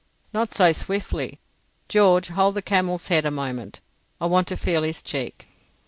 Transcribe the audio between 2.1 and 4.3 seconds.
hold the camel's head a moment. I